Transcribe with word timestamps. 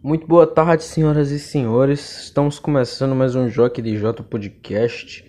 Muito 0.00 0.28
boa 0.28 0.46
tarde, 0.46 0.84
senhoras 0.84 1.32
e 1.32 1.40
senhores. 1.40 2.22
Estamos 2.22 2.60
começando 2.60 3.16
mais 3.16 3.34
um 3.34 3.48
Joque 3.48 3.82
de 3.82 3.98
J 3.98 4.22
Podcast. 4.22 5.28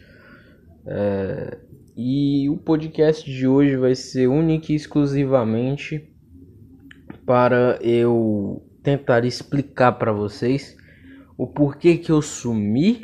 É... 0.86 1.58
E 1.98 2.48
o 2.52 2.56
podcast 2.56 3.26
de 3.26 3.48
hoje 3.48 3.76
vai 3.78 3.96
ser 3.96 4.28
único 4.28 4.72
e 4.72 4.76
exclusivamente 4.76 6.08
para 7.26 7.80
eu 7.82 8.64
tentar 8.84 9.26
explicar 9.26 9.94
para 9.94 10.12
vocês 10.12 10.78
o 11.36 11.48
porquê 11.48 11.98
que 11.98 12.12
eu 12.12 12.22
sumi, 12.22 13.02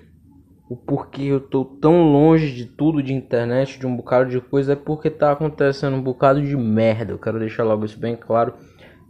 o 0.70 0.78
porquê 0.78 1.24
eu 1.24 1.40
tô 1.40 1.66
tão 1.66 2.12
longe 2.12 2.54
de 2.54 2.66
tudo 2.66 3.02
de 3.02 3.12
internet, 3.12 3.80
de 3.80 3.88
um 3.88 3.98
bocado 3.98 4.30
de 4.30 4.40
coisa, 4.40 4.74
é 4.74 4.76
porque 4.76 5.10
tá 5.10 5.32
acontecendo 5.32 5.96
um 5.96 6.04
bocado 6.04 6.44
de 6.44 6.56
merda. 6.56 7.12
Eu 7.12 7.18
quero 7.18 7.40
deixar 7.40 7.64
logo 7.64 7.86
isso 7.86 8.00
bem 8.00 8.16
claro. 8.16 8.54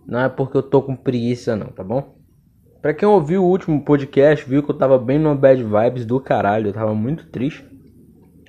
Não 0.08 0.22
é 0.22 0.30
porque 0.30 0.56
eu 0.56 0.64
tô 0.64 0.82
com 0.82 0.96
preguiça 0.96 1.54
não, 1.54 1.68
tá 1.68 1.84
bom? 1.84 2.15
Pra 2.86 2.94
quem 2.94 3.08
ouviu 3.08 3.44
o 3.44 3.48
último 3.48 3.82
podcast, 3.82 4.48
viu 4.48 4.62
que 4.62 4.70
eu 4.70 4.78
tava 4.78 5.00
bem 5.00 5.18
no 5.18 5.34
bad 5.34 5.64
vibes 5.64 6.06
do 6.06 6.20
caralho, 6.20 6.68
eu 6.68 6.74
tava 6.74 6.94
muito 6.94 7.26
triste. 7.26 7.66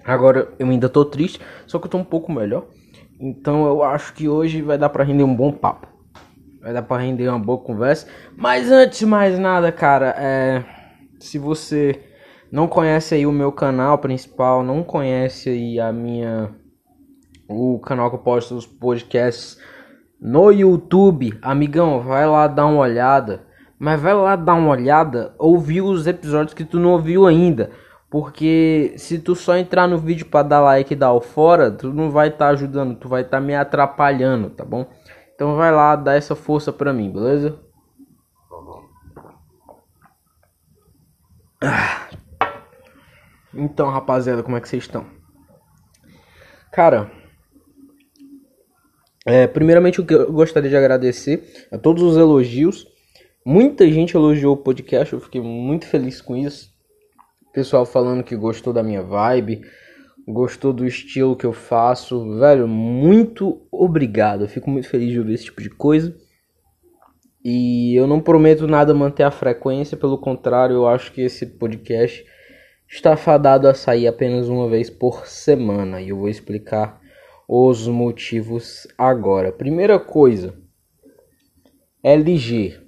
Agora 0.04 0.52
eu 0.58 0.68
ainda 0.68 0.90
tô 0.90 1.06
triste, 1.06 1.40
só 1.66 1.78
que 1.78 1.86
eu 1.86 1.90
tô 1.90 1.96
um 1.96 2.04
pouco 2.04 2.30
melhor. 2.30 2.66
Então 3.18 3.66
eu 3.66 3.82
acho 3.82 4.12
que 4.12 4.28
hoje 4.28 4.60
vai 4.60 4.77
dar 4.77 4.91
pra 4.91 5.04
render 5.04 5.24
um 5.24 5.34
bom 5.34 5.50
papo. 5.50 5.86
Vai 6.60 6.70
dar 6.70 6.82
pra 6.82 6.98
render 6.98 7.30
uma 7.30 7.38
boa 7.38 7.56
conversa. 7.56 8.08
Mas 8.36 8.70
antes 8.70 8.98
de 8.98 9.06
mais 9.06 9.38
nada, 9.38 9.72
cara, 9.72 10.14
é... 10.18 10.62
se 11.18 11.38
você 11.38 11.98
não 12.52 12.68
conhece 12.68 13.14
aí 13.14 13.24
o 13.24 13.32
meu 13.32 13.50
canal 13.50 13.96
principal, 13.96 14.62
não 14.62 14.82
conhece 14.82 15.48
aí 15.48 15.80
a 15.80 15.91
minha 15.91 16.55
o 17.48 17.78
canal 17.78 18.10
que 18.10 18.16
eu 18.16 18.20
posto 18.20 18.55
os 18.55 18.66
podcasts 18.66 19.58
no 20.20 20.50
YouTube, 20.50 21.38
amigão, 21.41 22.02
vai 22.02 22.27
lá 22.27 22.46
dar 22.46 22.66
uma 22.66 22.82
olhada. 22.82 23.45
Mas 23.78 24.00
vai 24.00 24.14
lá 24.14 24.36
dar 24.36 24.54
uma 24.54 24.70
olhada, 24.70 25.34
ouvir 25.38 25.82
os 25.82 26.06
episódios 26.06 26.55
que 26.55 26.64
tu 26.64 26.78
não 26.78 26.92
ouviu 26.92 27.27
ainda. 27.27 27.70
Porque 28.08 28.94
se 28.96 29.18
tu 29.18 29.34
só 29.34 29.56
entrar 29.56 29.86
no 29.86 29.98
vídeo 29.98 30.27
para 30.27 30.46
dar 30.46 30.60
like 30.60 30.92
e 30.92 30.96
dar 30.96 31.12
o 31.12 31.20
fora, 31.20 31.70
tu 31.70 31.92
não 31.92 32.10
vai 32.10 32.28
estar 32.28 32.46
tá 32.46 32.50
ajudando, 32.52 32.96
tu 32.96 33.08
vai 33.08 33.22
estar 33.22 33.38
tá 33.38 33.41
me 33.41 33.55
atrapalhando, 33.55 34.50
tá 34.50 34.64
bom? 34.64 34.86
Então 35.34 35.56
vai 35.56 35.70
lá 35.72 35.94
dar 35.96 36.14
essa 36.14 36.34
força 36.34 36.72
pra 36.72 36.92
mim, 36.92 37.10
beleza? 37.10 37.58
Então, 43.52 43.90
rapaziada, 43.90 44.42
como 44.42 44.56
é 44.56 44.61
que 44.61 44.68
vocês 44.68 44.83
estão? 44.83 45.06
Cara, 46.72 47.11
é, 49.24 49.46
primeiramente 49.46 49.98
eu 49.98 50.33
gostaria 50.33 50.70
de 50.70 50.77
agradecer 50.77 51.66
a 51.72 51.78
todos 51.78 52.02
os 52.02 52.16
elogios. 52.16 52.86
Muita 53.48 53.89
gente 53.89 54.16
elogiou 54.16 54.55
o 54.55 54.56
podcast, 54.56 55.14
eu 55.14 55.20
fiquei 55.20 55.41
muito 55.41 55.86
feliz 55.86 56.20
com 56.20 56.36
isso. 56.36 56.69
Pessoal 57.52 57.86
falando 57.86 58.25
que 58.25 58.34
gostou 58.34 58.72
da 58.72 58.83
minha 58.83 59.05
vibe, 59.05 59.62
gostou 60.27 60.72
do 60.72 60.84
estilo 60.84 61.36
que 61.36 61.47
eu 61.47 61.52
faço. 61.52 62.41
Velho, 62.41 62.67
muito 62.67 63.64
obrigado. 63.70 64.42
Eu 64.42 64.48
fico 64.48 64.69
muito 64.69 64.89
feliz 64.89 65.12
de 65.12 65.20
ouvir 65.20 65.34
esse 65.34 65.44
tipo 65.44 65.62
de 65.62 65.70
coisa. 65.70 66.12
E 67.44 67.94
eu 67.94 68.08
não 68.08 68.20
prometo 68.20 68.67
nada 68.67 68.92
manter 68.92 69.22
a 69.22 69.30
frequência, 69.30 69.97
pelo 69.97 70.19
contrário, 70.19 70.74
eu 70.74 70.89
acho 70.89 71.12
que 71.12 71.20
esse 71.20 71.47
podcast 71.47 72.27
está 72.89 73.17
fadado 73.17 73.69
a 73.69 73.74
sair 73.74 74.08
apenas 74.08 74.48
uma 74.48 74.69
vez 74.69 74.91
por 74.91 75.24
semana. 75.28 76.00
E 76.00 76.08
eu 76.08 76.17
vou 76.17 76.28
explicar 76.28 77.00
os 77.47 77.86
motivos 77.86 78.89
agora. 78.98 79.52
Primeira 79.52 80.00
coisa, 80.00 80.52
LG, 82.02 82.86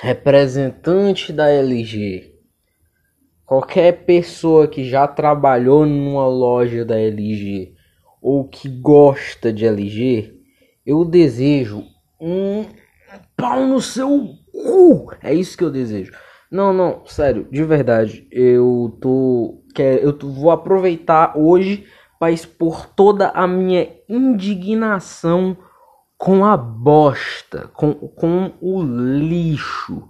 representante 0.00 1.32
da 1.32 1.48
LG. 1.48 2.34
Qualquer 3.44 4.04
pessoa 4.04 4.66
que 4.66 4.84
já 4.84 5.06
trabalhou 5.06 5.86
numa 5.86 6.26
loja 6.26 6.84
da 6.84 6.98
LG 6.98 7.74
ou 8.20 8.48
que 8.48 8.68
gosta 8.68 9.52
de 9.52 9.64
LG, 9.64 10.34
eu 10.84 11.04
desejo 11.04 11.84
um 12.20 12.64
pau 13.36 13.66
no 13.66 13.80
seu 13.80 14.30
cu. 14.52 15.12
É 15.22 15.32
isso 15.32 15.56
que 15.56 15.64
eu 15.64 15.70
desejo. 15.70 16.12
Não, 16.50 16.72
não, 16.72 17.04
sério, 17.06 17.46
de 17.50 17.64
verdade. 17.64 18.26
Eu 18.30 18.96
tô, 19.00 19.62
eu 19.78 20.16
vou 20.18 20.50
aproveitar 20.50 21.36
hoje 21.36 21.86
para 22.18 22.32
expor 22.32 22.86
toda 22.86 23.28
a 23.28 23.46
minha 23.46 23.88
indignação 24.08 25.56
com 26.16 26.44
a 26.44 26.56
bosta, 26.56 27.68
com, 27.68 27.94
com 27.94 28.52
o 28.60 28.82
lixo 28.82 30.08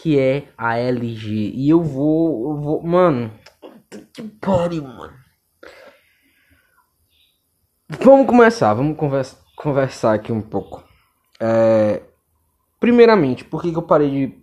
que 0.00 0.18
é 0.18 0.48
a 0.56 0.78
LG. 0.78 1.52
E 1.54 1.68
eu 1.68 1.82
vou, 1.82 2.50
eu 2.50 2.60
vou 2.60 2.82
mano, 2.82 3.30
que 4.12 4.22
pariu, 4.22 4.82
mano. 4.84 5.18
Vamos 7.88 8.26
começar, 8.26 8.72
vamos 8.72 8.96
conversa, 8.96 9.36
conversar 9.56 10.14
aqui 10.14 10.32
um 10.32 10.40
pouco. 10.40 10.82
É, 11.38 12.02
primeiramente, 12.78 13.44
por 13.44 13.60
que, 13.60 13.70
que 13.70 13.76
eu 13.76 13.82
parei 13.82 14.10
de. 14.10 14.40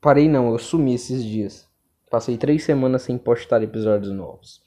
Parei 0.00 0.28
não, 0.28 0.52
eu 0.52 0.58
sumi 0.58 0.94
esses 0.94 1.24
dias. 1.24 1.66
Passei 2.10 2.36
três 2.36 2.62
semanas 2.62 3.02
sem 3.02 3.18
postar 3.18 3.62
episódios 3.62 4.12
novos. 4.12 4.62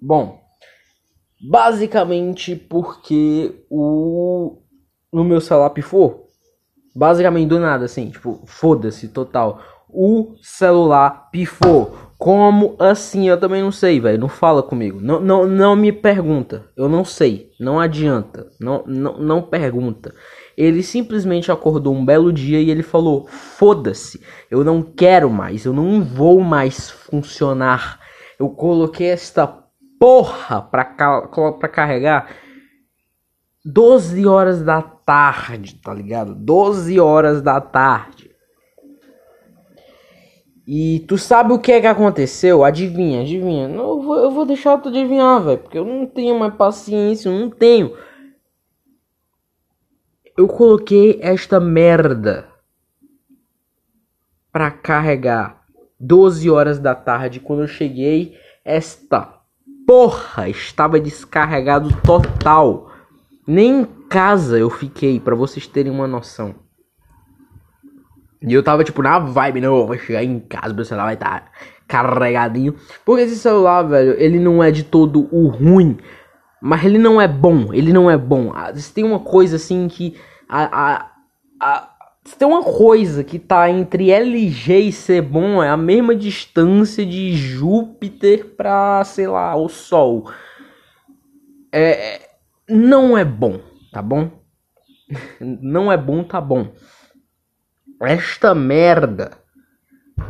Bom, 0.00 0.45
Basicamente 1.40 2.56
porque 2.56 3.64
o 3.70 4.58
no 5.12 5.24
meu 5.24 5.40
celular 5.40 5.70
pifou. 5.70 6.26
Basicamente 6.94 7.48
do 7.48 7.58
nada, 7.58 7.84
assim, 7.84 8.10
tipo, 8.10 8.42
foda-se 8.46 9.08
total. 9.08 9.60
O 9.88 10.34
celular 10.42 11.30
pifou. 11.30 11.94
Como 12.18 12.74
assim? 12.78 13.28
Eu 13.28 13.38
também 13.38 13.62
não 13.62 13.70
sei, 13.70 14.00
velho. 14.00 14.18
Não 14.18 14.28
fala 14.28 14.62
comigo. 14.62 15.00
Não, 15.00 15.20
não, 15.20 15.46
não 15.46 15.76
me 15.76 15.92
pergunta. 15.92 16.64
Eu 16.76 16.88
não 16.88 17.04
sei. 17.04 17.50
Não 17.60 17.78
adianta. 17.78 18.50
Não, 18.58 18.82
não, 18.86 19.18
não 19.18 19.42
pergunta. 19.42 20.14
Ele 20.56 20.82
simplesmente 20.82 21.52
acordou 21.52 21.94
um 21.94 22.04
belo 22.04 22.32
dia 22.32 22.60
e 22.60 22.70
ele 22.70 22.82
falou: 22.82 23.26
Foda-se. 23.26 24.22
Eu 24.50 24.64
não 24.64 24.82
quero 24.82 25.28
mais. 25.28 25.66
Eu 25.66 25.74
não 25.74 26.02
vou 26.02 26.40
mais 26.40 26.90
funcionar. 26.90 28.00
Eu 28.38 28.48
coloquei 28.50 29.08
esta 29.08 29.46
porra 29.98 30.62
pra, 30.62 30.84
pra 30.84 31.68
carregar 31.68 32.30
12 33.64 34.26
horas 34.26 34.62
da 34.62 34.80
tarde, 34.80 35.74
tá 35.76 35.92
ligado? 35.92 36.34
12 36.34 37.00
horas 37.00 37.42
da 37.42 37.60
tarde. 37.60 38.30
E 40.66 41.04
tu 41.06 41.16
sabe 41.16 41.52
o 41.52 41.58
que 41.60 41.70
é 41.70 41.80
que 41.80 41.86
aconteceu? 41.86 42.64
Adivinha, 42.64 43.20
adivinha. 43.20 43.68
Eu, 43.68 44.02
vou, 44.02 44.16
eu 44.16 44.30
vou 44.32 44.44
deixar 44.44 44.78
tu 44.78 44.88
adivinhar, 44.88 45.40
velho. 45.40 45.58
Porque 45.58 45.78
eu 45.78 45.84
não 45.84 46.06
tenho 46.06 46.38
mais 46.38 46.54
paciência, 46.54 47.28
eu 47.28 47.38
não 47.38 47.50
tenho. 47.50 47.96
Eu 50.36 50.48
coloquei 50.48 51.18
esta 51.22 51.60
merda 51.60 52.48
pra 54.52 54.70
carregar 54.70 55.64
12 56.00 56.50
horas 56.50 56.80
da 56.80 56.94
tarde. 56.96 57.38
Quando 57.38 57.62
eu 57.62 57.68
cheguei, 57.68 58.36
esta 58.64 59.35
porra 59.86 60.48
estava 60.48 60.98
descarregado 60.98 61.94
total. 62.02 62.90
Nem 63.46 63.82
em 63.82 63.84
casa 63.84 64.58
eu 64.58 64.68
fiquei, 64.68 65.20
para 65.20 65.34
vocês 65.34 65.66
terem 65.66 65.92
uma 65.92 66.06
noção. 66.06 66.54
E 68.42 68.52
eu 68.52 68.62
tava 68.62 68.84
tipo 68.84 69.02
na 69.02 69.18
vibe, 69.18 69.60
não, 69.60 69.86
vou 69.86 69.98
chegar 69.98 70.22
em 70.22 70.40
casa, 70.40 70.74
meu 70.74 70.84
celular 70.84 71.06
vai 71.06 71.14
estar 71.14 71.40
tá 71.40 71.50
carregadinho. 71.86 72.74
Porque 73.04 73.22
esse 73.22 73.36
celular, 73.36 73.82
velho, 73.82 74.14
ele 74.18 74.38
não 74.38 74.62
é 74.62 74.70
de 74.70 74.82
todo 74.82 75.28
o 75.34 75.48
ruim. 75.48 75.96
Mas 76.60 76.84
ele 76.84 76.98
não 76.98 77.20
é 77.20 77.28
bom, 77.28 77.72
ele 77.72 77.92
não 77.92 78.10
é 78.10 78.16
bom. 78.16 78.52
Ah, 78.54 78.72
tem 78.94 79.04
uma 79.04 79.20
coisa 79.20 79.56
assim 79.56 79.86
que 79.88 80.16
a, 80.48 80.96
a, 80.96 81.10
a 81.60 81.95
se 82.26 82.36
tem 82.36 82.46
uma 82.46 82.62
coisa 82.62 83.22
que 83.22 83.38
tá 83.38 83.70
entre 83.70 84.10
LG 84.10 84.80
e 84.80 84.92
ser 84.92 85.22
bom, 85.22 85.62
é 85.62 85.68
a 85.68 85.76
mesma 85.76 86.14
distância 86.14 87.06
de 87.06 87.32
Júpiter 87.36 88.46
para, 88.56 89.04
sei 89.04 89.28
lá, 89.28 89.54
o 89.54 89.68
Sol. 89.68 90.28
É, 91.72 92.28
não 92.68 93.16
é 93.16 93.24
bom, 93.24 93.60
tá 93.92 94.02
bom? 94.02 94.30
Não 95.40 95.92
é 95.92 95.96
bom, 95.96 96.24
tá 96.24 96.40
bom. 96.40 96.72
Esta 98.02 98.56
merda. 98.56 99.38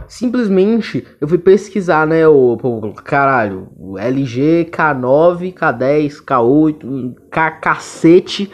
Simplesmente 0.07 1.07
eu 1.19 1.27
fui 1.27 1.39
pesquisar, 1.39 2.07
né? 2.07 2.29
O, 2.29 2.59
o 2.61 2.93
caralho, 2.93 3.73
o 3.75 3.99
LG 3.99 4.69
K9, 4.71 5.55
K10, 5.55 6.23
K8, 6.23 7.15
K 7.31 7.51
cacete 7.53 8.53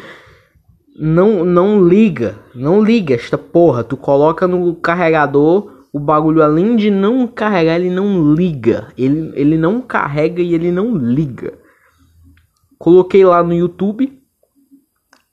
não 0.95 1.45
não 1.45 1.87
liga, 1.87 2.39
não 2.55 2.83
liga 2.83 3.15
esta 3.15 3.39
porra. 3.39 3.83
Tu 3.83 3.97
coloca 3.97 4.47
no 4.47 4.75
carregador, 4.75 5.85
o 5.93 5.99
bagulho 5.99 6.43
além 6.43 6.77
de 6.77 6.91
não 6.91 7.27
carregar, 7.27 7.77
ele 7.77 7.91
não 7.91 8.35
liga. 8.35 8.89
Ele, 8.97 9.33
ele 9.35 9.57
não 9.57 9.81
carrega 9.81 10.43
e 10.43 10.55
ele 10.55 10.71
não 10.71 10.97
liga. 10.97 11.55
Coloquei 12.79 13.25
lá 13.25 13.43
no 13.43 13.55
YouTube. 13.55 14.21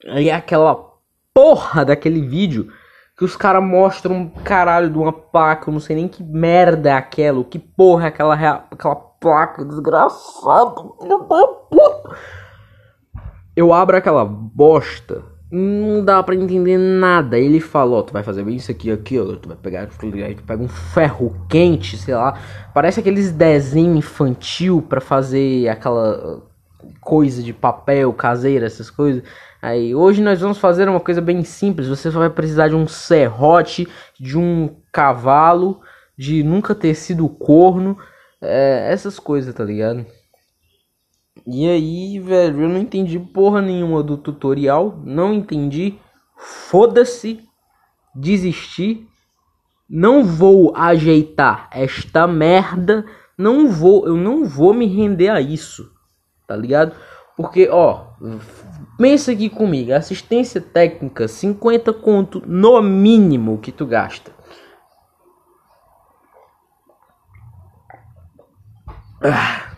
Aí 0.07 0.31
aquela 0.31 0.89
porra 1.33 1.85
daquele 1.85 2.21
vídeo 2.21 2.71
que 3.19 3.25
os 3.25 3.35
caras 3.35 3.61
mostram 3.61 4.15
um 4.15 4.29
caralho 4.29 4.89
de 4.89 4.97
uma 4.97 5.11
placa, 5.11 5.69
eu 5.69 5.73
não 5.73 5.79
sei 5.81 5.93
nem 5.97 6.07
que 6.07 6.23
merda 6.23 6.89
é 6.89 6.93
aquela, 6.93 7.43
que 7.43 7.59
porra 7.59 8.05
é 8.05 8.07
aquela, 8.07 8.33
aquela 8.71 8.95
placa 8.95 9.65
desgraçada. 9.65 10.75
Eu 13.53 13.73
abro 13.73 13.97
aquela 13.97 14.23
bosta, 14.23 15.21
não 15.51 16.03
dá 16.03 16.21
para 16.21 16.35
entender 16.35 16.77
nada. 16.77 17.37
Ele 17.37 17.59
fala, 17.59 17.97
ó, 17.97 18.01
tu 18.01 18.13
vai 18.13 18.23
fazer 18.23 18.43
bem 18.43 18.55
isso 18.55 18.69
aqui, 18.69 18.91
aqui, 18.91 19.15
tu 19.41 19.47
vai 19.47 19.57
pegar, 19.57 19.87
tu 19.87 20.43
pega 20.45 20.61
um 20.61 20.67
ferro 20.67 21.35
quente, 21.49 21.97
sei 21.97 22.13
lá. 22.13 22.39
Parece 22.73 22.99
aqueles 22.99 23.31
desenhos 23.31 23.97
infantil 23.97 24.81
para 24.81 25.01
fazer 25.01 25.67
aquela 25.67 26.43
coisa 27.01 27.41
de 27.41 27.53
papel 27.53 28.13
caseira, 28.13 28.65
essas 28.65 28.89
coisas. 28.89 29.23
Aí, 29.61 29.93
hoje 29.93 30.21
nós 30.21 30.39
vamos 30.39 30.57
fazer 30.57 30.87
uma 30.87 30.99
coisa 30.99 31.19
bem 31.19 31.43
simples. 31.43 31.87
Você 31.87 32.11
só 32.11 32.19
vai 32.19 32.29
precisar 32.29 32.69
de 32.69 32.75
um 32.75 32.87
serrote, 32.87 33.87
de 34.19 34.37
um 34.37 34.75
cavalo, 34.91 35.81
de 36.17 36.43
nunca 36.43 36.75
ter 36.75 36.93
sido 36.93 37.27
corno, 37.27 37.97
é, 38.41 38.89
essas 38.91 39.19
coisas, 39.19 39.53
tá 39.53 39.63
ligado? 39.63 40.05
E 41.51 41.67
aí, 41.67 42.19
velho, 42.19 42.61
eu 42.61 42.69
não 42.69 42.77
entendi 42.77 43.17
porra 43.17 43.59
nenhuma 43.59 44.03
do 44.03 44.15
tutorial, 44.15 45.01
não 45.03 45.33
entendi. 45.33 45.97
Foda-se, 46.37 47.43
desisti. 48.13 49.07
Não 49.89 50.23
vou 50.23 50.75
ajeitar 50.75 51.67
esta 51.73 52.27
merda, 52.27 53.03
não 53.35 53.67
vou, 53.67 54.05
eu 54.05 54.15
não 54.15 54.45
vou 54.45 54.75
me 54.75 54.85
render 54.85 55.29
a 55.29 55.41
isso. 55.41 55.91
Tá 56.45 56.55
ligado? 56.55 56.95
Porque, 57.35 57.67
ó, 57.67 58.11
pensa 58.99 59.31
aqui 59.31 59.49
comigo, 59.49 59.91
assistência 59.91 60.61
técnica, 60.61 61.27
50 61.27 61.91
conto 61.93 62.43
no 62.45 62.79
mínimo 62.79 63.57
que 63.57 63.71
tu 63.71 63.87
gasta. 63.87 64.31
Ah, 69.23 69.68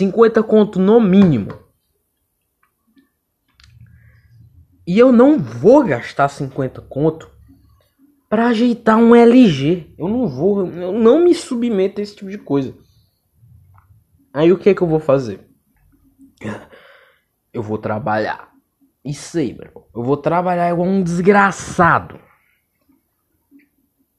50 0.00 0.42
conto 0.42 0.80
no 0.80 0.98
mínimo. 0.98 1.52
E 4.86 4.98
eu 4.98 5.12
não 5.12 5.38
vou 5.38 5.84
gastar 5.84 6.30
50 6.30 6.80
conto 6.80 7.30
para 8.26 8.46
ajeitar 8.46 8.96
um 8.96 9.14
LG. 9.14 9.94
Eu 9.98 10.08
não 10.08 10.26
vou, 10.26 10.66
eu 10.66 10.92
não 10.94 11.22
me 11.22 11.34
submeto 11.34 12.00
a 12.00 12.02
esse 12.02 12.16
tipo 12.16 12.30
de 12.30 12.38
coisa. 12.38 12.74
Aí 14.32 14.50
o 14.50 14.56
que 14.58 14.70
é 14.70 14.74
que 14.74 14.80
eu 14.80 14.86
vou 14.86 15.00
fazer? 15.00 15.46
Eu 17.52 17.62
vou 17.62 17.76
trabalhar. 17.76 18.50
Isso 19.04 19.36
aí, 19.36 19.52
bro. 19.52 19.86
Eu 19.94 20.02
vou 20.02 20.16
trabalhar 20.16 20.70
igual 20.70 20.88
um 20.88 21.02
desgraçado. 21.02 22.18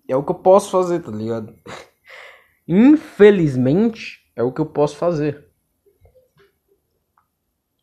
É 0.07 0.15
o 0.15 0.23
que 0.23 0.29
eu 0.29 0.35
posso 0.35 0.69
fazer, 0.69 0.99
tá 1.01 1.11
ligado? 1.11 1.55
Infelizmente, 2.67 4.31
é 4.35 4.43
o 4.43 4.51
que 4.51 4.61
eu 4.61 4.65
posso 4.67 4.95
fazer. 4.95 5.50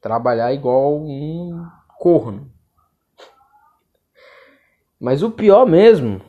Trabalhar 0.00 0.52
igual 0.52 1.00
um 1.00 1.66
corno. 1.98 2.52
Mas 5.00 5.22
o 5.22 5.30
pior 5.30 5.66
mesmo 5.66 6.20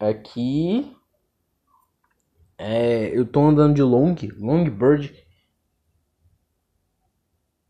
é 0.00 0.12
que 0.12 0.94
é, 2.58 3.06
eu 3.16 3.26
tô 3.26 3.40
andando 3.40 3.74
de 3.74 3.82
long, 3.82 4.14
Longbird 4.38 5.24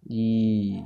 e 0.09 0.85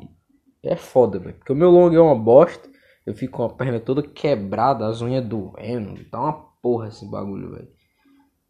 é 0.63 0.77
foda, 0.77 1.19
velho. 1.19 1.37
Porque 1.37 1.53
o 1.53 1.57
meu 1.57 1.71
long 1.71 1.93
é 1.93 2.01
uma 2.01 2.15
bosta. 2.15 2.69
Eu 3.05 3.15
fico 3.15 3.39
com 3.39 3.45
a 3.45 3.53
perna 3.53 3.81
toda 3.81 4.03
quebrada, 4.03 4.87
as 4.87 5.01
unhas 5.01 5.25
doendo. 5.25 6.05
Tá 6.11 6.21
uma 6.21 6.33
porra 6.63 6.89
esse 6.89 7.09
bagulho, 7.11 7.53
velho. 7.53 7.69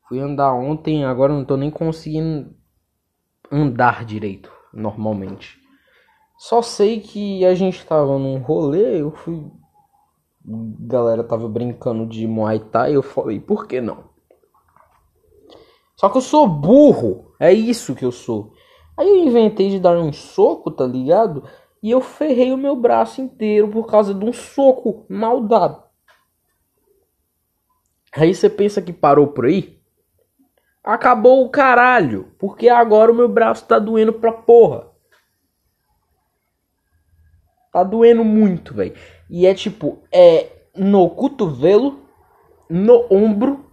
Fui 0.09 0.19
andar 0.19 0.53
ontem, 0.55 1.05
agora 1.05 1.33
não 1.33 1.45
tô 1.45 1.57
nem 1.57 1.71
conseguindo 1.71 2.57
andar 3.51 4.05
direito, 4.05 4.51
normalmente. 4.73 5.59
Só 6.39 6.63
sei 6.63 7.01
que 7.01 7.45
a 7.45 7.55
gente 7.55 7.85
tava 7.85 8.19
num 8.19 8.39
rolê, 8.39 9.01
eu 9.01 9.11
fui. 9.11 9.45
A 10.47 10.87
galera 10.87 11.25
tava 11.25 11.49
brincando 11.49 12.07
de 12.07 12.27
Muay 12.27 12.61
Thai, 12.61 12.95
eu 12.95 13.03
falei, 13.03 13.41
por 13.41 13.67
que 13.67 13.81
não? 13.81 14.05
Só 15.97 16.09
que 16.09 16.17
eu 16.17 16.23
sou 16.23 16.47
burro, 16.47 17.35
é 17.41 17.53
isso 17.53 17.95
que 17.95 18.05
eu 18.05 18.13
sou. 18.13 18.53
Aí 18.97 19.09
eu 19.09 19.17
inventei 19.17 19.69
de 19.69 19.81
dar 19.81 19.99
um 19.99 20.13
soco, 20.13 20.71
tá 20.71 20.87
ligado? 20.87 21.45
E 21.83 21.91
eu 21.91 22.01
ferrei 22.01 22.53
o 22.53 22.57
meu 22.57 22.75
braço 22.75 23.21
inteiro 23.21 23.69
por 23.69 23.87
causa 23.87 24.15
de 24.15 24.25
um 24.25 24.33
soco 24.33 25.05
mal 25.09 25.41
dado. 25.41 25.83
Aí 28.13 28.35
você 28.35 28.49
pensa 28.49 28.83
que 28.83 28.93
parou 28.93 29.29
por 29.29 29.47
aí? 29.47 29.78
Acabou 30.89 31.45
o 31.45 31.51
caralho, 31.51 32.33
porque 32.39 32.67
agora 32.67 33.13
o 33.13 33.15
meu 33.15 33.29
braço 33.29 33.67
tá 33.67 33.79
doendo 33.79 34.11
pra 34.11 34.33
porra. 34.33 34.87
Tá 37.71 37.85
doendo 37.85 38.25
muito, 38.25 38.73
velho. 38.73 38.95
E 39.29 39.47
é 39.47 39.53
tipo, 39.53 40.03
é 40.11 40.51
no 40.75 41.11
cotovelo, 41.11 42.09
no 42.71 43.07
ombro 43.11 43.67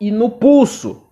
e 0.00 0.10
no 0.10 0.28
pulso. 0.28 1.08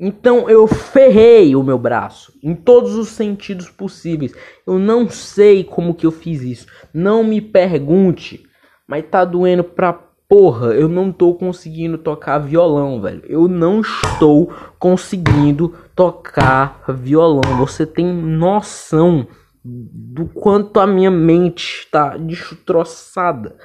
Então 0.00 0.50
eu 0.50 0.66
ferrei 0.66 1.54
o 1.54 1.62
meu 1.62 1.78
braço 1.78 2.36
em 2.42 2.56
todos 2.56 2.96
os 2.96 3.10
sentidos 3.10 3.70
possíveis. 3.70 4.34
Eu 4.66 4.80
não 4.80 5.08
sei 5.08 5.62
como 5.62 5.94
que 5.94 6.04
eu 6.04 6.10
fiz 6.10 6.42
isso. 6.42 6.66
Não 6.92 7.22
me 7.22 7.40
pergunte, 7.40 8.44
mas 8.84 9.08
tá 9.08 9.24
doendo 9.24 9.62
pra 9.62 10.05
porra. 10.28 10.74
Eu 10.74 10.88
não 10.88 11.12
tô 11.12 11.34
conseguindo 11.34 11.98
tocar 11.98 12.38
violão, 12.38 13.00
velho. 13.00 13.22
Eu 13.26 13.48
não 13.48 13.80
estou 13.80 14.52
conseguindo 14.78 15.74
tocar 15.94 16.84
violão. 16.88 17.56
Você 17.58 17.86
tem 17.86 18.06
noção 18.06 19.26
do 19.64 20.26
quanto 20.26 20.78
a 20.78 20.86
minha 20.86 21.10
mente 21.10 21.80
está 21.80 22.16
destroçada. 22.16 23.56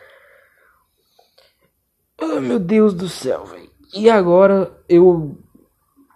Oh, 2.19 2.39
meu 2.39 2.59
Deus 2.59 2.93
do 2.93 3.09
céu, 3.09 3.45
velho. 3.45 3.69
E 3.93 4.09
agora 4.09 4.71
eu 4.87 5.37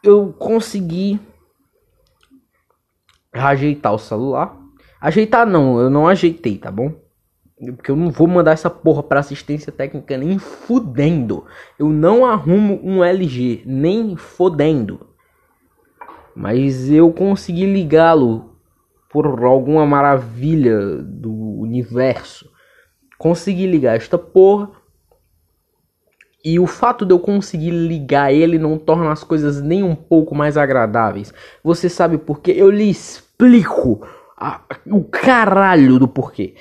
eu 0.04 0.32
consegui 0.34 1.20
ajeitar 3.34 3.94
o 3.94 4.00
celular. 4.00 4.56
Ajeitar 5.02 5.46
não, 5.46 5.80
eu 5.80 5.90
não 5.90 6.08
ajeitei, 6.08 6.58
tá 6.58 6.72
bom? 6.72 6.94
Porque 7.58 7.90
eu 7.90 7.96
não 7.96 8.12
vou 8.12 8.28
mandar 8.28 8.52
essa 8.52 8.70
porra 8.70 9.02
pra 9.02 9.22
assistência 9.22 9.72
técnica 9.72 10.18
nem 10.18 10.38
fudendo. 10.38 11.46
Eu 11.80 11.90
não 11.90 12.26
arrumo 12.26 12.80
um 12.84 13.04
LG, 13.04 13.64
nem 13.66 14.18
fodendo. 14.18 15.08
Mas 16.36 16.92
eu 16.92 17.14
consegui 17.14 17.66
ligá-lo 17.66 18.56
por 19.10 19.46
alguma 19.46 19.86
maravilha 19.86 20.98
do 20.98 21.32
universo. 21.32 22.52
Consegui 23.18 23.66
ligar 23.66 23.96
esta 23.96 24.18
porra 24.18 24.70
e 26.44 26.60
o 26.60 26.68
fato 26.68 27.06
de 27.06 27.14
eu 27.14 27.20
conseguir 27.20 27.72
ligar 27.72 28.32
ele 28.32 28.60
não 28.60 28.78
torna 28.78 29.12
as 29.12 29.24
coisas 29.24 29.62
nem 29.62 29.82
um 29.82 29.96
pouco 29.96 30.36
mais 30.36 30.58
agradáveis. 30.58 31.34
Você 31.64 31.88
sabe 31.88 32.18
por 32.18 32.42
quê? 32.42 32.54
Eu 32.56 32.70
lhe 32.70 32.88
explico 32.90 34.06
a, 34.38 34.62
o 34.86 35.04
caralho 35.06 35.98
do 35.98 36.08
porquê. 36.08 36.54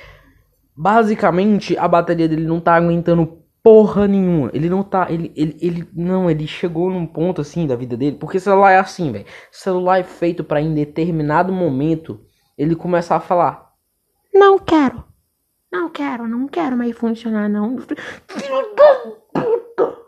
Basicamente, 0.76 1.76
a 1.78 1.87
bateria 1.87 2.28
dele 2.28 2.47
não 2.47 2.61
tá 2.61 2.75
aguentando 2.75 3.45
porra 3.62 4.07
nenhuma. 4.07 4.50
Ele 4.52 4.69
não 4.69 4.83
tá. 4.83 5.07
Ele, 5.11 5.33
ele, 5.35 5.57
ele. 5.61 5.88
Não, 5.95 6.31
ele 6.31 6.47
chegou 6.47 6.90
num 6.90 7.07
ponto 7.07 7.40
assim 7.40 7.66
da 7.66 7.76
vida 7.76 7.97
dele. 7.97 8.16
Porque 8.19 8.38
celular 8.38 8.73
é 8.73 8.78
assim, 8.78 9.11
velho. 9.11 9.26
Celular 9.50 10.00
é 10.00 10.04
feito 10.04 10.45
para 10.45 10.61
em 10.61 10.75
determinado 10.75 11.52
momento 11.52 12.21
ele 12.59 12.76
começar 12.76 13.16
a 13.16 13.21
falar: 13.21 13.73
Não 14.33 14.59
quero. 14.59 15.04
Não 15.73 15.88
quero, 15.88 16.28
não 16.28 16.47
quero 16.47 16.76
mais 16.76 16.97
funcionar, 16.97 17.49
não. 17.49 17.78
Filho 17.78 18.75
da 18.76 18.95
puta! 19.33 19.99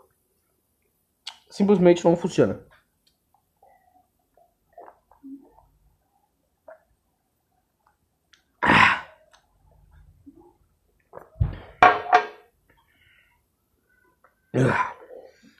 Simplesmente 1.49 2.05
não 2.05 2.15
funciona. 2.15 2.66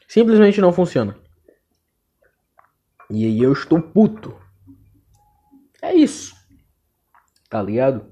Simplesmente 0.08 0.62
não 0.62 0.72
funciona. 0.72 1.18
E 3.10 3.26
aí 3.26 3.42
eu 3.42 3.54
estou 3.54 3.82
puto. 3.82 4.36
É 5.82 5.94
isso. 5.94 6.36
Tá 7.50 7.62
ligado? 7.62 8.12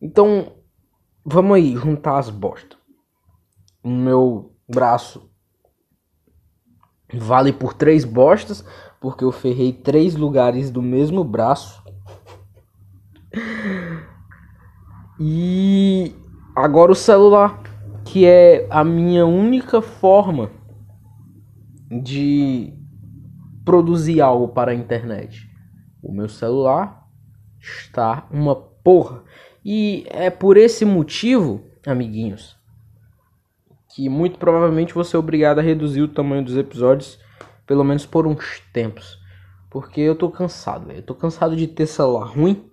Então, 0.00 0.58
Vamos 1.30 1.56
aí, 1.56 1.76
juntar 1.76 2.16
as 2.16 2.30
bostas. 2.30 2.78
O 3.84 3.90
meu 3.90 4.56
braço 4.66 5.30
vale 7.12 7.52
por 7.52 7.74
três 7.74 8.02
bostas, 8.02 8.64
porque 8.98 9.22
eu 9.22 9.30
ferrei 9.30 9.74
três 9.74 10.16
lugares 10.16 10.70
do 10.70 10.80
mesmo 10.80 11.22
braço. 11.22 11.84
E 15.20 16.16
agora 16.56 16.92
o 16.92 16.94
celular, 16.94 17.62
que 18.10 18.24
é 18.24 18.66
a 18.70 18.82
minha 18.82 19.26
única 19.26 19.82
forma 19.82 20.50
de 21.90 22.72
produzir 23.66 24.22
algo 24.22 24.48
para 24.48 24.70
a 24.70 24.74
internet. 24.74 25.46
O 26.02 26.10
meu 26.10 26.26
celular 26.26 27.06
está 27.60 28.26
uma 28.30 28.56
porra. 28.56 29.22
E 29.62 30.06
é 30.08 30.30
por 30.30 30.56
esse 30.56 30.86
motivo, 30.86 31.62
amiguinhos, 31.86 32.56
que 33.94 34.08
muito 34.08 34.38
provavelmente 34.38 34.94
vou 34.94 35.04
ser 35.04 35.18
obrigado 35.18 35.58
a 35.58 35.62
reduzir 35.62 36.00
o 36.00 36.08
tamanho 36.08 36.42
dos 36.42 36.56
episódios, 36.56 37.18
pelo 37.66 37.84
menos 37.84 38.06
por 38.06 38.26
uns 38.26 38.60
tempos. 38.72 39.18
Porque 39.68 40.00
eu 40.00 40.14
tô 40.14 40.30
cansado. 40.30 40.90
Eu 40.90 41.02
tô 41.02 41.14
cansado 41.14 41.54
de 41.54 41.66
ter 41.66 41.86
celular 41.86 42.24
ruim. 42.24 42.70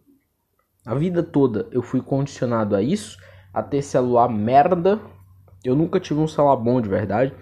A 0.85 0.95
vida 0.95 1.21
toda 1.21 1.67
eu 1.71 1.81
fui 1.81 2.01
condicionado 2.01 2.73
a 2.73 2.81
isso, 2.81 3.17
a 3.53 3.61
ter 3.61 3.81
celular 3.81 4.29
merda. 4.29 5.13
Eu 5.65 5.75
nunca 5.75 5.99
tive 5.99 6.19
um 6.19 6.27
celular 6.27 6.55
bom 6.57 6.79
de 6.79 6.87
verdade. 6.87 7.33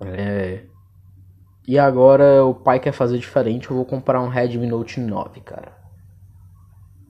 É... 0.00 0.64
E 1.68 1.78
agora 1.78 2.44
o 2.44 2.54
pai 2.54 2.80
quer 2.80 2.92
fazer 2.92 3.18
diferente, 3.18 3.70
eu 3.70 3.76
vou 3.76 3.84
comprar 3.84 4.20
um 4.20 4.28
Redmi 4.28 4.66
Note 4.66 4.98
9, 4.98 5.40
cara. 5.42 5.76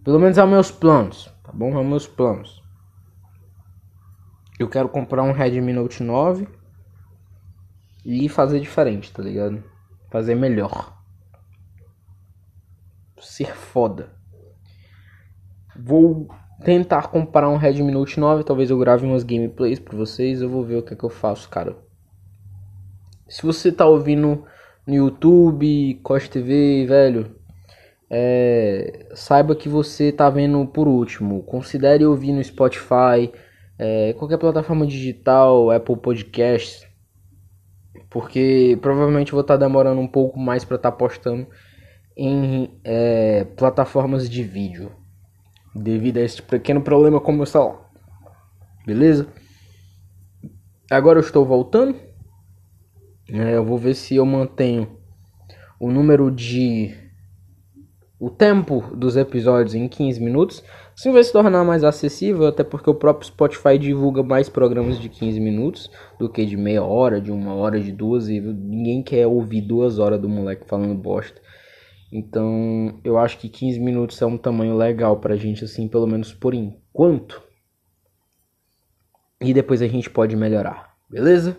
Pelo 0.04 0.18
menos 0.18 0.36
é 0.36 0.44
meus 0.44 0.70
planos, 0.70 1.32
tá 1.44 1.52
bom? 1.52 1.78
É 1.78 1.84
meus 1.84 2.06
planos. 2.06 2.60
Eu 4.58 4.68
quero 4.68 4.88
comprar 4.88 5.22
um 5.22 5.32
Redmi 5.32 5.72
Note 5.72 6.02
9 6.02 6.48
e 8.04 8.28
fazer 8.28 8.60
diferente, 8.60 9.12
tá 9.12 9.22
ligado? 9.22 9.62
Fazer 10.10 10.34
melhor. 10.34 11.00
Ser 13.20 13.54
foda. 13.54 14.10
Vou 15.76 16.28
tentar 16.62 17.08
comprar 17.08 17.48
um 17.48 17.56
Redmi 17.56 17.90
Note 17.92 18.18
9, 18.18 18.44
talvez 18.44 18.70
eu 18.70 18.78
grave 18.78 19.06
umas 19.06 19.22
gameplays 19.22 19.78
pra 19.78 19.96
vocês, 19.96 20.40
eu 20.40 20.48
vou 20.48 20.64
ver 20.64 20.76
o 20.76 20.82
que 20.82 20.94
é 20.94 20.96
que 20.96 21.04
eu 21.04 21.10
faço, 21.10 21.48
cara. 21.48 21.76
Se 23.28 23.42
você 23.42 23.72
tá 23.72 23.86
ouvindo 23.86 24.44
no 24.86 24.94
YouTube, 24.94 26.00
Costa 26.02 26.32
TV, 26.32 26.86
velho, 26.86 27.34
é, 28.10 29.06
saiba 29.14 29.56
que 29.56 29.68
você 29.68 30.12
tá 30.12 30.28
vendo 30.28 30.66
por 30.66 30.86
último. 30.86 31.42
Considere 31.44 32.04
ouvir 32.04 32.32
no 32.32 32.44
Spotify, 32.44 33.32
é, 33.78 34.12
qualquer 34.12 34.36
plataforma 34.36 34.86
digital, 34.86 35.70
Apple 35.70 35.96
Podcasts, 35.96 36.86
porque 38.10 38.78
provavelmente 38.82 39.32
vou 39.32 39.40
estar 39.40 39.58
tá 39.58 39.66
demorando 39.66 40.00
um 40.00 40.08
pouco 40.08 40.38
mais 40.38 40.64
para 40.64 40.76
estar 40.76 40.90
tá 40.90 40.96
postando 40.96 41.46
em 42.14 42.78
é, 42.84 43.44
plataformas 43.56 44.28
de 44.28 44.42
vídeo, 44.42 44.92
devido 45.74 46.18
a 46.18 46.22
esse 46.22 46.42
pequeno 46.42 46.80
problema 46.80 47.20
com 47.20 47.32
o 47.32 47.36
meu 47.36 47.46
celular. 47.46 47.90
Beleza? 48.86 49.26
Agora 50.90 51.18
eu 51.18 51.22
estou 51.24 51.44
voltando. 51.44 51.96
É, 53.30 53.56
eu 53.56 53.64
vou 53.64 53.78
ver 53.78 53.94
se 53.94 54.16
eu 54.16 54.26
mantenho 54.26 54.98
o 55.80 55.90
número 55.90 56.30
de. 56.30 56.94
o 58.18 58.28
tempo 58.28 58.84
dos 58.94 59.16
episódios 59.16 59.74
em 59.74 59.88
15 59.88 60.20
minutos. 60.20 60.62
Assim 60.94 61.10
vai 61.10 61.24
se 61.24 61.32
tornar 61.32 61.64
mais 61.64 61.82
acessível, 61.82 62.46
até 62.46 62.62
porque 62.62 62.90
o 62.90 62.94
próprio 62.94 63.26
Spotify 63.26 63.78
divulga 63.78 64.22
mais 64.22 64.48
programas 64.48 65.00
de 65.00 65.08
15 65.08 65.40
minutos 65.40 65.90
do 66.18 66.28
que 66.28 66.44
de 66.44 66.56
meia 66.56 66.82
hora, 66.82 67.20
de 67.20 67.32
uma 67.32 67.54
hora, 67.54 67.80
de 67.80 67.90
duas. 67.90 68.28
E 68.28 68.40
ninguém 68.40 69.02
quer 69.02 69.26
ouvir 69.26 69.62
duas 69.62 69.98
horas 69.98 70.20
do 70.20 70.28
moleque 70.28 70.66
falando 70.66 70.94
bosta. 70.94 71.40
Então 72.12 73.00
eu 73.02 73.16
acho 73.16 73.38
que 73.38 73.48
15 73.48 73.80
minutos 73.80 74.20
é 74.20 74.26
um 74.26 74.36
tamanho 74.36 74.76
legal 74.76 75.18
pra 75.18 75.34
gente, 75.34 75.64
assim, 75.64 75.88
pelo 75.88 76.06
menos 76.06 76.34
por 76.34 76.52
enquanto. 76.52 77.42
E 79.40 79.54
depois 79.54 79.80
a 79.80 79.88
gente 79.88 80.10
pode 80.10 80.36
melhorar, 80.36 80.94
beleza? 81.08 81.56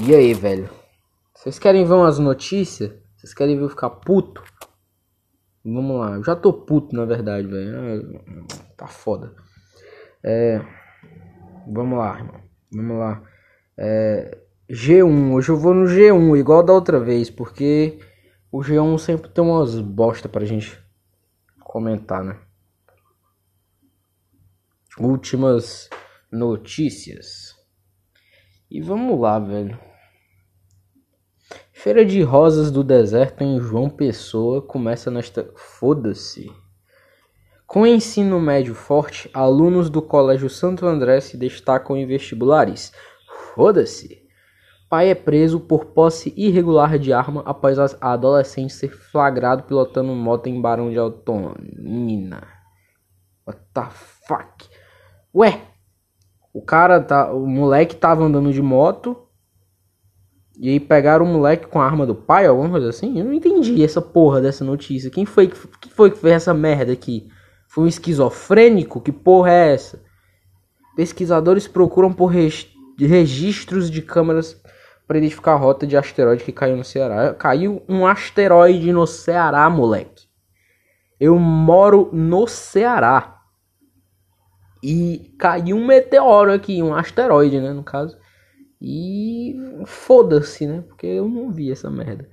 E 0.00 0.14
aí, 0.14 0.32
velho? 0.32 0.70
Vocês 1.34 1.58
querem 1.58 1.84
ver 1.84 1.92
umas 1.92 2.18
notícias? 2.18 2.92
Vocês 3.16 3.34
querem 3.34 3.56
ver 3.56 3.64
eu 3.64 3.68
ficar 3.68 3.90
puto? 3.90 4.42
Vamos 5.62 6.00
lá. 6.00 6.16
Eu 6.16 6.24
já 6.24 6.34
tô 6.34 6.52
puto, 6.52 6.96
na 6.96 7.04
verdade, 7.04 7.46
velho. 7.46 8.20
Ah, 8.26 8.54
tá 8.76 8.86
foda. 8.86 9.34
É... 10.24 10.60
Vamos 11.70 11.98
lá, 11.98 12.18
irmão. 12.18 12.40
Vamos 12.72 12.98
lá. 12.98 13.22
É... 13.78 14.38
G1. 14.70 15.32
Hoje 15.34 15.50
eu 15.50 15.56
vou 15.56 15.74
no 15.74 15.84
G1, 15.84 16.38
igual 16.38 16.62
da 16.62 16.72
outra 16.72 16.98
vez, 16.98 17.28
porque 17.28 17.98
o 18.52 18.60
G1 18.60 18.98
sempre 18.98 19.30
tem 19.30 19.44
umas 19.44 19.78
bosta 19.80 20.28
pra 20.28 20.44
gente 20.44 20.78
comentar, 21.60 22.24
né? 22.24 22.38
Últimas 24.98 25.88
notícias. 26.32 27.54
E 28.70 28.80
vamos 28.80 29.18
lá, 29.20 29.38
velho. 29.38 29.78
Feira 31.72 32.04
de 32.04 32.20
Rosas 32.22 32.70
do 32.70 32.84
Deserto 32.84 33.42
em 33.42 33.58
João 33.60 33.88
Pessoa 33.88 34.60
começa 34.60 35.10
nesta. 35.10 35.50
Foda-se. 35.56 36.52
Com 37.66 37.86
ensino 37.86 38.40
médio 38.40 38.74
forte, 38.74 39.30
alunos 39.32 39.88
do 39.88 40.02
Colégio 40.02 40.50
Santo 40.50 40.86
André 40.86 41.20
se 41.20 41.36
destacam 41.36 41.96
em 41.96 42.04
vestibulares. 42.04 42.92
Foda-se. 43.54 44.19
Pai 44.90 45.08
é 45.08 45.14
preso 45.14 45.60
por 45.60 45.84
posse 45.84 46.34
irregular 46.36 46.98
de 46.98 47.12
arma 47.12 47.44
após 47.46 47.78
a 47.78 47.86
adolescente 48.00 48.72
ser 48.72 48.88
flagrado 48.88 49.62
pilotando 49.62 50.12
moto 50.16 50.48
em 50.48 50.60
Barão 50.60 50.90
de 50.90 50.98
Altonina. 50.98 52.42
What 53.46 53.60
the 53.72 53.86
fuck? 54.26 54.68
Ué, 55.32 55.60
o 56.52 56.60
cara 56.60 57.00
tá. 57.00 57.32
O 57.32 57.46
moleque 57.46 57.94
tava 57.94 58.24
andando 58.24 58.52
de 58.52 58.60
moto. 58.60 59.16
E 60.58 60.68
aí 60.68 60.80
pegaram 60.80 61.24
o 61.24 61.28
moleque 61.28 61.68
com 61.68 61.80
a 61.80 61.86
arma 61.86 62.04
do 62.04 62.16
pai, 62.16 62.46
alguma 62.46 62.70
coisa 62.70 62.88
assim? 62.88 63.16
Eu 63.16 63.24
não 63.24 63.32
entendi 63.32 63.84
essa 63.84 64.02
porra 64.02 64.40
dessa 64.40 64.64
notícia. 64.64 65.08
Quem 65.08 65.24
foi, 65.24 65.46
quem 65.80 65.92
foi 65.92 66.10
que 66.10 66.18
fez 66.18 66.34
essa 66.34 66.52
merda 66.52 66.92
aqui? 66.92 67.28
Foi 67.68 67.84
um 67.84 67.86
esquizofrênico? 67.86 69.00
Que 69.00 69.12
porra 69.12 69.52
é 69.52 69.72
essa? 69.72 70.02
Pesquisadores 70.96 71.68
procuram 71.68 72.12
por 72.12 72.32
registros 72.98 73.88
de 73.88 74.02
câmeras 74.02 74.60
para 75.10 75.18
identificar 75.18 75.54
a 75.54 75.56
rota 75.56 75.88
de 75.88 75.96
asteroide 75.96 76.44
que 76.44 76.52
caiu 76.52 76.76
no 76.76 76.84
Ceará. 76.84 77.34
Caiu 77.34 77.82
um 77.88 78.06
asteroide 78.06 78.92
no 78.92 79.08
Ceará, 79.08 79.68
moleque. 79.68 80.28
Eu 81.18 81.36
moro 81.36 82.08
no 82.12 82.46
Ceará. 82.46 83.40
E 84.80 85.34
caiu 85.36 85.76
um 85.76 85.84
meteoro 85.84 86.52
aqui, 86.52 86.80
um 86.80 86.94
asteroide, 86.94 87.60
né, 87.60 87.72
no 87.72 87.82
caso. 87.82 88.16
E 88.80 89.56
foda-se, 89.84 90.64
né? 90.64 90.84
Porque 90.86 91.08
eu 91.08 91.28
não 91.28 91.50
vi 91.50 91.72
essa 91.72 91.90
merda. 91.90 92.28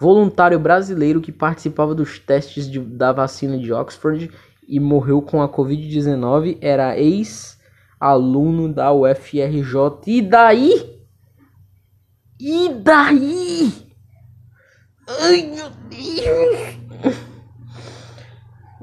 Voluntário 0.00 0.58
brasileiro 0.58 1.20
que 1.20 1.30
participava 1.30 1.94
dos 1.94 2.18
testes 2.18 2.66
de, 2.66 2.80
da 2.80 3.12
vacina 3.12 3.58
de 3.58 3.74
Oxford 3.74 4.30
e 4.66 4.80
morreu 4.80 5.20
com 5.20 5.42
a 5.42 5.48
Covid-19 5.50 6.56
era 6.62 6.98
ex-aluno 6.98 8.72
da 8.72 8.90
UFRJ. 8.90 10.00
E 10.06 10.22
daí? 10.22 10.95
E 12.38 12.68
daí? 12.68 13.72
Ai, 15.08 15.42
meu 15.42 15.70
Deus! 15.88 16.86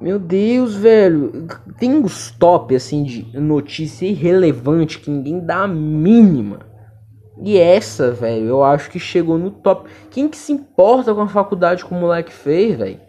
Meu 0.01 0.19
Deus, 0.19 0.75
velho. 0.75 1.47
Tem 1.77 1.93
uns 1.93 2.31
top 2.31 2.75
assim 2.75 3.03
de 3.03 3.39
notícia 3.39 4.07
irrelevante 4.07 4.99
que 4.99 5.11
ninguém 5.11 5.39
dá 5.39 5.63
a 5.63 5.67
mínima. 5.67 6.59
E 7.41 7.57
essa, 7.57 8.11
velho, 8.11 8.47
eu 8.47 8.63
acho 8.63 8.89
que 8.89 8.99
chegou 8.99 9.37
no 9.37 9.51
top. 9.51 9.89
Quem 10.09 10.27
que 10.27 10.37
se 10.37 10.51
importa 10.51 11.13
com 11.13 11.21
a 11.21 11.27
faculdade 11.27 11.85
que 11.85 11.93
o 11.93 11.97
moleque 11.97 12.33
fez, 12.33 12.77
velho? 12.77 12.99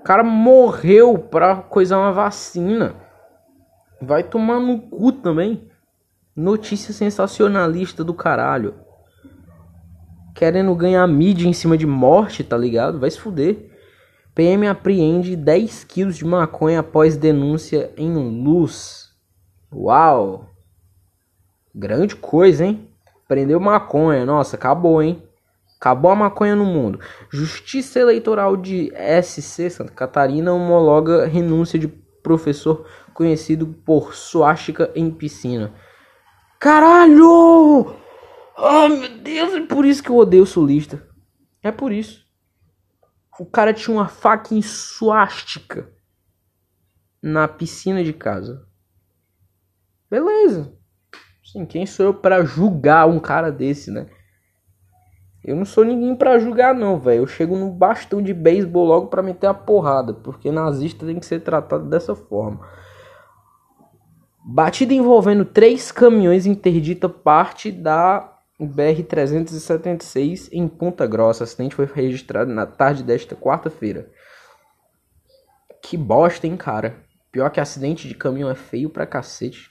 O 0.00 0.02
cara 0.02 0.22
morreu 0.22 1.18
pra 1.18 1.56
coisar 1.56 1.98
uma 1.98 2.12
vacina. 2.12 2.94
Vai 4.02 4.22
tomar 4.22 4.58
no 4.58 4.80
cu 4.80 5.12
também. 5.12 5.68
Notícia 6.34 6.92
sensacionalista 6.92 8.02
do 8.02 8.12
caralho. 8.12 8.85
Querendo 10.36 10.74
ganhar 10.74 11.06
mídia 11.06 11.48
em 11.48 11.54
cima 11.54 11.78
de 11.78 11.86
morte, 11.86 12.44
tá 12.44 12.58
ligado? 12.58 13.00
Vai 13.00 13.10
se 13.10 13.18
fuder. 13.18 13.70
PM 14.34 14.68
apreende 14.68 15.34
10 15.34 15.84
quilos 15.84 16.14
de 16.14 16.26
maconha 16.26 16.80
após 16.80 17.16
denúncia 17.16 17.90
em 17.96 18.12
Luz. 18.44 19.14
Uau! 19.72 20.50
Grande 21.74 22.14
coisa, 22.14 22.66
hein? 22.66 22.86
Prendeu 23.26 23.58
maconha. 23.58 24.26
Nossa, 24.26 24.56
acabou, 24.56 25.02
hein? 25.02 25.22
Acabou 25.80 26.10
a 26.10 26.14
maconha 26.14 26.54
no 26.54 26.66
mundo. 26.66 27.00
Justiça 27.30 27.98
Eleitoral 27.98 28.58
de 28.58 28.92
SC, 29.22 29.70
Santa 29.70 29.92
Catarina, 29.92 30.52
homologa 30.52 31.24
renúncia 31.24 31.78
de 31.78 31.88
professor 32.22 32.86
conhecido 33.14 33.66
por 33.66 34.14
suástica 34.14 34.90
em 34.94 35.10
piscina. 35.10 35.72
Caralho! 36.60 38.05
Oh, 38.58 38.88
meu 38.88 39.18
Deus, 39.18 39.54
é 39.54 39.66
por 39.66 39.84
isso 39.84 40.02
que 40.02 40.10
eu 40.10 40.16
odeio 40.16 40.46
sulista. 40.46 41.06
É 41.62 41.70
por 41.70 41.92
isso. 41.92 42.24
O 43.38 43.44
cara 43.44 43.74
tinha 43.74 43.94
uma 43.94 44.08
faca 44.08 44.54
em 44.54 44.62
suástica. 44.62 45.92
na 47.22 47.48
piscina 47.48 48.04
de 48.04 48.12
casa. 48.12 48.66
Beleza. 50.10 50.72
Sim, 51.44 51.66
quem 51.66 51.84
sou 51.86 52.06
eu 52.06 52.14
para 52.14 52.44
julgar 52.44 53.08
um 53.08 53.18
cara 53.18 53.50
desse, 53.50 53.90
né? 53.90 54.08
Eu 55.44 55.56
não 55.56 55.64
sou 55.64 55.84
ninguém 55.84 56.14
para 56.14 56.38
julgar 56.38 56.74
não, 56.74 56.98
velho. 56.98 57.22
Eu 57.22 57.26
chego 57.26 57.56
no 57.56 57.70
bastão 57.70 58.22
de 58.22 58.34
beisebol 58.34 58.84
logo 58.84 59.06
para 59.08 59.22
meter 59.22 59.46
a 59.46 59.54
porrada, 59.54 60.14
porque 60.14 60.50
nazista 60.50 61.06
tem 61.06 61.18
que 61.18 61.26
ser 61.26 61.40
tratado 61.40 61.88
dessa 61.88 62.14
forma. 62.14 62.66
Batida 64.44 64.94
envolvendo 64.94 65.44
três 65.44 65.90
caminhões 65.90 66.46
interdita 66.46 67.08
parte 67.08 67.72
da 67.72 68.35
BR-376 68.60 70.48
em 70.52 70.66
Ponta 70.66 71.06
Grossa. 71.06 71.42
O 71.42 71.44
acidente 71.44 71.74
foi 71.74 71.86
registrado 71.86 72.52
na 72.52 72.66
tarde 72.66 73.02
desta 73.02 73.36
quarta-feira. 73.36 74.10
Que 75.82 75.96
bosta, 75.96 76.46
hein, 76.46 76.56
cara? 76.56 77.04
Pior 77.30 77.50
que 77.50 77.60
acidente 77.60 78.08
de 78.08 78.14
caminhão 78.14 78.50
é 78.50 78.54
feio 78.54 78.88
pra 78.88 79.06
cacete. 79.06 79.70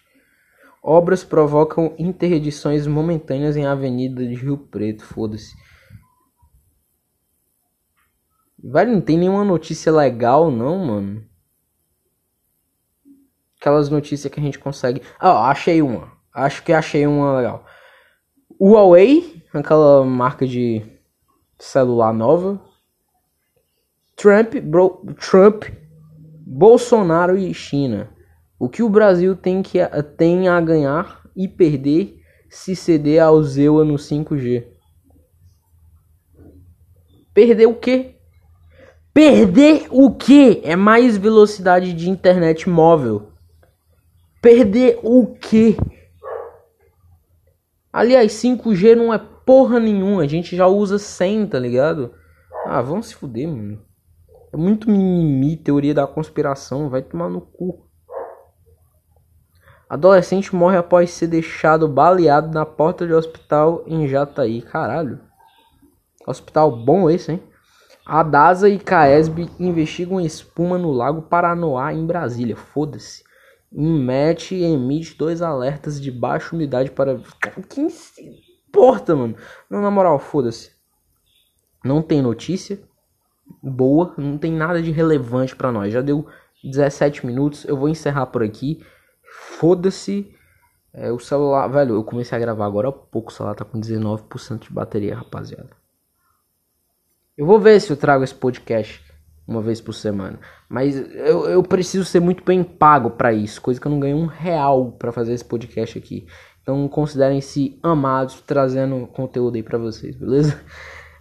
Obras 0.82 1.24
provocam 1.24 1.96
interdições 1.98 2.86
momentâneas 2.86 3.58
em 3.58 3.66
Avenida 3.66 4.26
de 4.26 4.36
Rio 4.36 4.58
Preto. 4.58 5.04
Foda-se. 5.04 5.56
Velho, 8.64 8.92
não 8.92 9.02
tem 9.02 9.18
nenhuma 9.18 9.44
notícia 9.44 9.92
legal, 9.92 10.52
não, 10.52 10.86
mano. 10.86 11.26
Aquelas 13.60 13.90
notícias 13.90 14.32
que 14.32 14.40
a 14.40 14.44
gente 14.44 14.60
consegue. 14.60 15.02
Ah, 15.20 15.50
achei 15.50 15.82
uma. 15.82 16.12
Acho 16.32 16.64
que 16.64 16.72
achei 16.72 17.08
uma 17.08 17.36
legal. 17.38 17.66
Huawei, 18.60 19.44
aquela 19.54 20.06
marca 20.06 20.48
de 20.48 20.82
celular 21.60 22.14
nova. 22.14 22.62
Trump, 24.16 24.56
bro, 24.64 25.06
Trump, 25.20 25.66
Bolsonaro 26.46 27.38
e 27.38 27.54
China. 27.54 28.10
O 28.58 28.70
que 28.70 28.82
o 28.82 28.90
Brasil 28.90 29.36
tem, 29.36 29.62
que, 29.62 29.80
tem 30.18 30.48
a 30.48 30.62
ganhar 30.62 31.22
e 31.36 31.48
perder 31.48 32.22
se 32.50 32.76
ceder 32.76 33.22
ao 33.22 33.44
Zewa 33.44 33.84
no 33.84 33.96
5G? 33.96 34.66
Perder 37.34 37.68
o 37.68 37.76
quê? 37.76 38.16
Perder 39.14 39.88
o 39.92 40.16
quê? 40.16 40.62
É 40.64 40.78
mais 40.78 41.18
velocidade 41.18 41.92
de 41.92 42.10
internet 42.10 42.70
móvel. 42.70 43.34
Perder 44.42 45.00
o 45.04 45.36
quê? 45.36 45.76
Aliás, 47.96 48.34
5G 48.34 48.94
não 48.94 49.14
é 49.14 49.18
porra 49.18 49.80
nenhuma. 49.80 50.24
A 50.24 50.28
gente 50.28 50.54
já 50.54 50.68
usa 50.68 51.00
100, 51.00 51.48
tá 51.48 51.58
ligado? 51.58 52.14
Ah, 52.66 52.82
vamos 52.82 53.08
se 53.08 53.16
fuder, 53.16 53.48
mano. 53.48 53.82
É 54.52 54.58
muito 54.58 54.92
mimimi, 54.92 55.56
teoria 55.56 55.94
da 55.94 56.06
conspiração. 56.06 56.90
Vai 56.90 57.02
tomar 57.02 57.30
no 57.30 57.40
cu. 57.40 57.88
Adolescente 59.88 60.54
morre 60.54 60.76
após 60.76 61.10
ser 61.12 61.28
deixado 61.28 61.88
baleado 61.88 62.54
na 62.54 62.66
porta 62.66 63.08
de 63.08 63.14
hospital 63.14 63.82
em 63.88 64.06
Jataí. 64.10 64.62
Caralho. 64.62 65.22
Hospital 66.28 66.76
bom 66.76 67.10
esse, 67.10 67.32
hein? 67.32 67.44
A 68.06 68.24
DASA 68.24 68.68
e 68.68 68.78
CAESB 68.78 69.50
investigam 69.58 70.20
espuma 70.20 70.78
no 70.78 70.92
Lago 70.92 71.22
Paranoá, 71.22 71.94
em 71.94 72.06
Brasília. 72.06 72.58
Foda-se. 72.58 73.24
Inmet 73.72 74.56
emite 74.56 75.18
dois 75.18 75.42
alertas 75.42 76.00
de 76.00 76.12
baixa 76.12 76.56
umidade 76.56 76.92
para. 76.92 77.22
Quem 77.70 77.90
se 77.90 78.22
importa, 78.68 79.16
mano? 79.16 79.36
Não, 79.70 79.82
na 79.82 79.92
moral, 79.92 80.20
foda-se. 80.20 80.72
Não 81.84 82.02
tem 82.02 82.22
notícia 82.22 82.80
boa, 83.62 84.14
não 84.18 84.38
tem 84.38 84.52
nada 84.52 84.82
de 84.82 84.92
relevante 84.92 85.56
para 85.56 85.72
nós. 85.72 85.94
Já 85.94 86.02
deu 86.02 86.28
17 86.64 87.26
minutos, 87.26 87.66
eu 87.66 87.78
vou 87.78 87.90
encerrar 87.90 88.28
por 88.28 88.44
aqui. 88.44 88.84
Foda-se. 89.60 90.34
É, 90.94 91.12
o 91.12 91.20
celular, 91.20 91.68
velho, 91.68 91.96
eu 91.96 92.04
comecei 92.04 92.38
a 92.38 92.40
gravar 92.40 92.66
agora 92.66 92.88
há 92.88 92.92
pouco, 92.92 93.30
o 93.30 93.34
celular 93.34 93.54
tá 93.54 93.66
com 93.66 93.80
19% 93.80 94.60
de 94.60 94.72
bateria, 94.72 95.16
rapaziada. 95.16 95.72
Eu 97.38 97.46
vou 97.46 97.60
ver 97.60 97.82
se 97.82 97.92
eu 97.92 97.98
trago 97.98 98.24
esse 98.24 98.34
podcast 98.34 99.04
uma 99.48 99.62
vez 99.62 99.80
por 99.80 99.94
semana. 99.94 100.40
Mas 100.70 100.96
eu, 100.96 101.48
eu 101.48 101.64
preciso 101.64 102.06
ser 102.06 102.20
muito 102.20 102.44
bem 102.44 102.64
pago 102.64 103.12
para 103.12 103.34
isso, 103.34 103.62
coisa 103.62 103.80
que 103.80 103.88
eu 103.88 103.92
não 103.92 104.00
ganho 104.00 104.18
um 104.18 104.26
real 104.26 104.92
para 104.92 105.12
fazer 105.12 105.34
esse 105.34 105.46
podcast 105.46 105.98
aqui. 105.98 106.26
Então 106.62 106.88
considerem-se 106.88 107.80
amados 107.84 108.42
trazendo 108.42 109.08
conteúdo 109.08 109.56
aí 109.56 109.64
para 109.64 109.78
vocês, 109.78 110.16
beleza? 110.16 110.60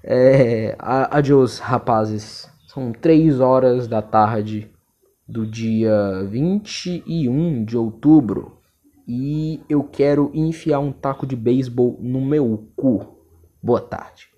É, 0.07 0.77
adiós, 0.79 1.59
rapazes. 1.61 2.47
São 2.67 2.93
3 2.93 3.41
horas 3.41 3.89
da 3.89 4.03
tarde 4.03 4.71
do 5.27 5.47
dia 5.47 6.23
21 6.29 7.65
de 7.65 7.75
outubro 7.79 8.59
e 9.09 9.63
eu 9.69 9.83
quero 9.83 10.31
enfiar 10.35 10.79
um 10.79 10.93
taco 10.93 11.27
de 11.27 11.35
beisebol 11.35 11.99
no 12.01 12.21
meu 12.21 12.69
cu. 12.77 13.19
Boa 13.63 13.81
tarde. 13.81 14.29